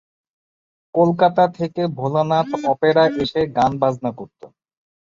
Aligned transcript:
কলকাতা 0.95 1.43
থেকে 1.57 1.81
ভোলানাথ 1.97 2.49
অপেরা 2.65 3.03
এসে 3.23 3.41
গান 3.57 3.71
বাজনা 3.81 4.11
করতো। 4.19 4.45